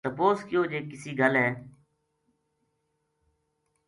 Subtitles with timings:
[0.05, 1.49] تپوس کیو جے کِسی گل ہے